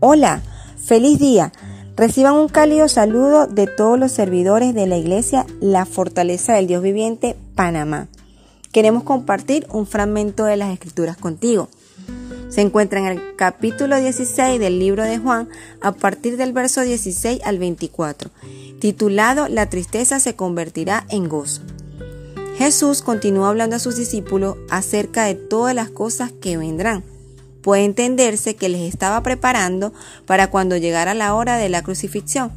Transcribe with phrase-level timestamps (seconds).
[0.00, 0.42] Hola,
[0.76, 1.52] feliz día.
[1.96, 6.84] Reciban un cálido saludo de todos los servidores de la iglesia La Fortaleza del Dios
[6.84, 8.06] Viviente, Panamá.
[8.70, 11.68] Queremos compartir un fragmento de las escrituras contigo.
[12.48, 15.48] Se encuentra en el capítulo 16 del libro de Juan
[15.80, 18.30] a partir del verso 16 al 24,
[18.78, 21.62] titulado La tristeza se convertirá en gozo.
[22.56, 27.02] Jesús continuó hablando a sus discípulos acerca de todas las cosas que vendrán
[27.62, 29.92] puede entenderse que les estaba preparando
[30.26, 32.52] para cuando llegara la hora de la crucifixión.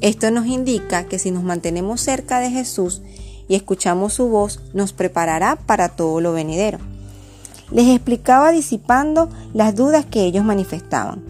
[0.00, 3.02] Esto nos indica que si nos mantenemos cerca de Jesús
[3.48, 6.78] y escuchamos su voz, nos preparará para todo lo venidero.
[7.70, 11.22] Les explicaba disipando las dudas que ellos manifestaban.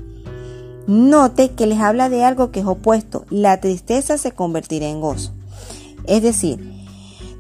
[0.87, 5.33] Note que les habla de algo que es opuesto, la tristeza se convertirá en gozo.
[6.07, 6.73] Es decir,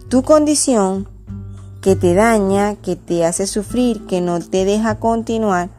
[0.08, 1.08] tu condición
[1.80, 5.70] que te daña, que te hace sufrir, que no te deja continuar,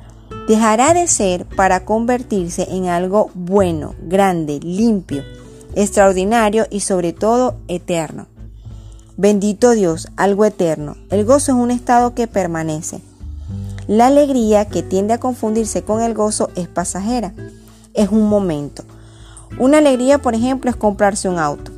[0.47, 5.23] dejará de ser para convertirse en algo bueno, grande, limpio,
[5.75, 8.28] extraordinario y sobre todo eterno.
[9.17, 10.95] Bendito Dios, algo eterno.
[11.09, 13.02] El gozo es un estado que permanece.
[13.88, 17.34] La alegría que tiende a confundirse con el gozo es pasajera.
[17.94, 18.84] Es un momento.
[19.58, 21.72] Una alegría, por ejemplo, es comprarse un auto,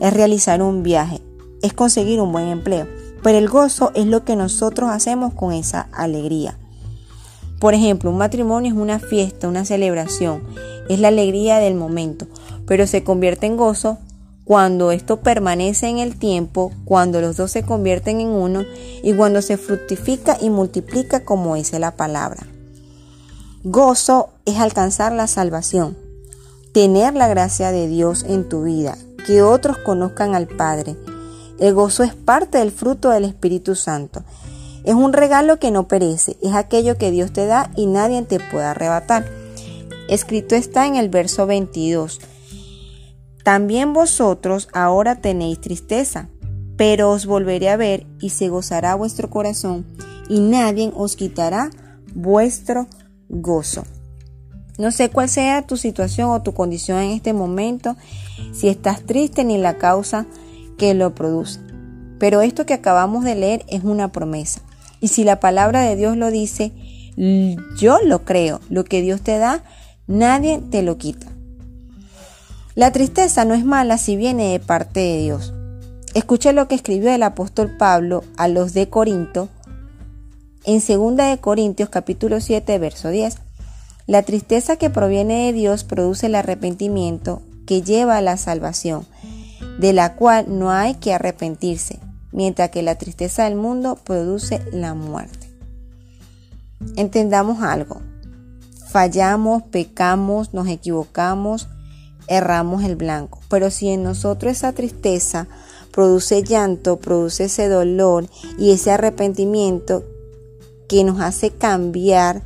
[0.00, 1.20] es realizar un viaje,
[1.62, 2.86] es conseguir un buen empleo.
[3.22, 6.56] Pero el gozo es lo que nosotros hacemos con esa alegría.
[7.58, 10.42] Por ejemplo, un matrimonio es una fiesta, una celebración,
[10.88, 12.26] es la alegría del momento,
[12.66, 13.98] pero se convierte en gozo
[14.44, 18.64] cuando esto permanece en el tiempo, cuando los dos se convierten en uno
[19.02, 22.46] y cuando se fructifica y multiplica como dice la palabra.
[23.62, 25.96] Gozo es alcanzar la salvación,
[26.72, 28.96] tener la gracia de Dios en tu vida,
[29.26, 30.96] que otros conozcan al Padre,
[31.60, 34.24] el gozo es parte del fruto del Espíritu Santo.
[34.84, 38.40] Es un regalo que no perece, es aquello que Dios te da y nadie te
[38.40, 39.26] puede arrebatar.
[40.08, 42.20] Escrito está en el verso 22.
[43.44, 46.28] También vosotros ahora tenéis tristeza,
[46.76, 49.84] pero os volveré a ver y se gozará vuestro corazón
[50.30, 51.70] y nadie os quitará
[52.14, 52.86] vuestro
[53.28, 53.84] gozo.
[54.78, 57.96] No sé cuál sea tu situación o tu condición en este momento,
[58.54, 60.26] si estás triste ni la causa
[60.80, 61.60] que lo produce.
[62.18, 64.62] Pero esto que acabamos de leer es una promesa.
[64.98, 66.72] Y si la palabra de Dios lo dice,
[67.76, 68.60] yo lo creo.
[68.70, 69.62] Lo que Dios te da,
[70.06, 71.26] nadie te lo quita.
[72.74, 75.52] La tristeza no es mala si viene de parte de Dios.
[76.14, 79.50] Escuche lo que escribió el apóstol Pablo a los de Corinto
[80.64, 83.36] en 2 de Corintios capítulo 7 verso 10.
[84.06, 89.04] La tristeza que proviene de Dios produce el arrepentimiento que lleva a la salvación
[89.80, 91.98] de la cual no hay que arrepentirse,
[92.32, 95.48] mientras que la tristeza del mundo produce la muerte.
[96.96, 98.02] Entendamos algo.
[98.88, 101.68] Fallamos, pecamos, nos equivocamos,
[102.26, 103.40] erramos el blanco.
[103.48, 105.48] Pero si en nosotros esa tristeza
[105.92, 110.04] produce llanto, produce ese dolor y ese arrepentimiento
[110.90, 112.42] que nos hace cambiar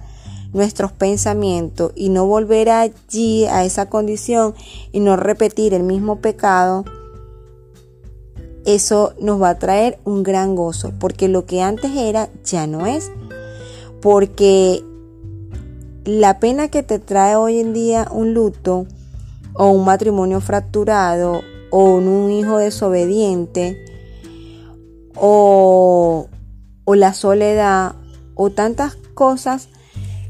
[0.52, 4.54] nuestros pensamientos y no volver allí a esa condición
[4.92, 6.84] y no repetir el mismo pecado,
[8.64, 12.86] eso nos va a traer un gran gozo, porque lo que antes era ya no
[12.86, 13.10] es.
[14.00, 14.82] Porque
[16.04, 18.86] la pena que te trae hoy en día un luto
[19.54, 23.84] o un matrimonio fracturado o un hijo desobediente
[25.16, 26.28] o,
[26.86, 27.94] la soledad
[28.34, 29.68] o tantas cosas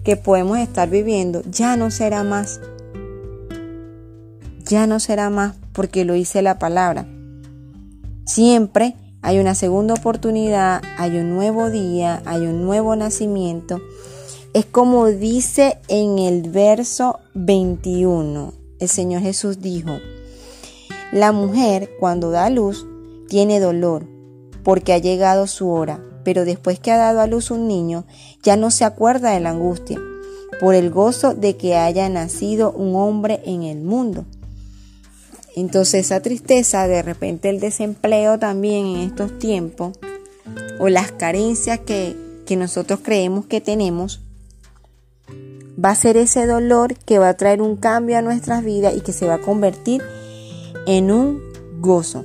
[0.05, 2.61] que podemos estar viviendo ya no será más.
[4.65, 7.06] Ya no será más porque lo dice la palabra.
[8.27, 13.81] Siempre hay una segunda oportunidad, hay un nuevo día, hay un nuevo nacimiento.
[14.55, 18.55] Es como dice en el verso 21.
[18.79, 19.99] El Señor Jesús dijo,
[21.12, 22.87] la mujer cuando da luz
[23.29, 24.07] tiene dolor
[24.62, 28.06] porque ha llegado su hora, pero después que ha dado a luz un niño
[28.43, 30.00] ya no se acuerda de la angustia
[30.61, 34.25] por el gozo de que haya nacido un hombre en el mundo.
[35.55, 39.97] Entonces esa tristeza, de repente el desempleo también en estos tiempos,
[40.81, 44.21] o las carencias que, que nosotros creemos que tenemos,
[45.83, 49.01] va a ser ese dolor que va a traer un cambio a nuestras vidas y
[49.01, 50.03] que se va a convertir
[50.87, 51.41] en un
[51.81, 52.25] gozo.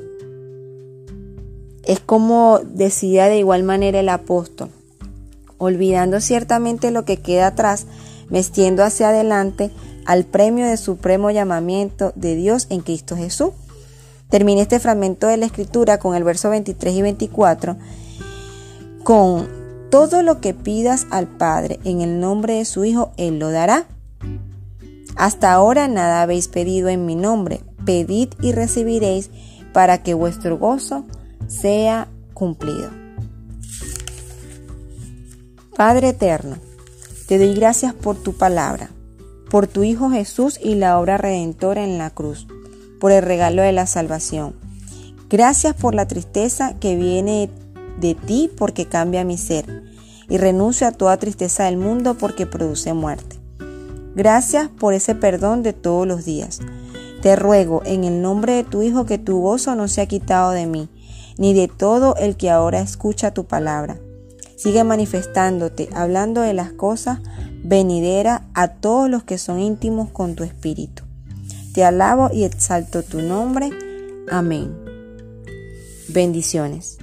[1.84, 4.70] Es como decía de igual manera el apóstol,
[5.58, 7.86] olvidando ciertamente lo que queda atrás,
[8.30, 9.72] vestiendo hacia adelante
[10.10, 13.52] al premio de supremo llamamiento de Dios en Cristo Jesús.
[14.28, 17.78] Terminé este fragmento de la escritura con el verso 23 y 24
[19.04, 19.48] con
[19.92, 23.86] todo lo que pidas al Padre en el nombre de su Hijo, Él lo dará.
[25.16, 27.62] Hasta ahora nada habéis pedido en mi nombre.
[27.86, 29.30] Pedid y recibiréis
[29.74, 31.06] para que vuestro gozo
[31.48, 32.90] sea cumplido.
[35.78, 36.58] Padre eterno,
[37.28, 38.90] te doy gracias por tu palabra,
[39.50, 42.48] por tu Hijo Jesús y la obra redentora en la cruz,
[43.00, 44.56] por el regalo de la salvación.
[45.30, 47.50] Gracias por la tristeza que viene
[48.00, 49.84] de ti porque cambia mi ser
[50.30, 53.38] y renuncio a toda tristeza del mundo porque produce muerte.
[54.16, 56.60] Gracias por ese perdón de todos los días.
[57.22, 60.66] Te ruego en el nombre de tu Hijo que tu gozo no sea quitado de
[60.66, 60.90] mí,
[61.38, 63.98] ni de todo el que ahora escucha tu palabra.
[64.60, 67.20] Sigue manifestándote, hablando de las cosas
[67.64, 71.04] venideras a todos los que son íntimos con tu espíritu.
[71.74, 73.70] Te alabo y exalto tu nombre.
[74.30, 74.76] Amén.
[76.10, 76.98] Bendiciones.